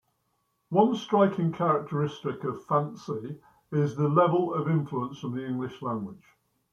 One 0.69 0.95
striking 0.95 1.51
characteristic 1.51 2.43
of 2.43 2.65
Fantse 2.65 3.37
is 3.71 3.95
the 3.95 4.09
level 4.09 4.51
of 4.51 4.67
influence 4.67 5.19
from 5.19 5.35
the 5.35 5.45
English 5.45 5.79
language. 5.83 6.25